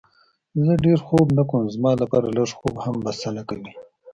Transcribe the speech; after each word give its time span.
زه 0.65 0.73
ډېر 0.85 0.99
خوب 1.07 1.27
نه 1.37 1.43
کوم، 1.49 1.63
زما 1.75 1.91
لپاره 2.01 2.27
لږ 2.37 2.49
خوب 2.59 2.75
هم 2.85 2.95
بسنه 3.05 3.41
کوي. 3.49 3.71